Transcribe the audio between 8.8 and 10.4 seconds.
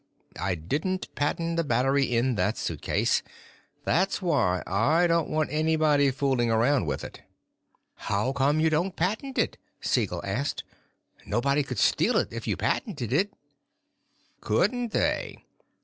patent it?" Siegel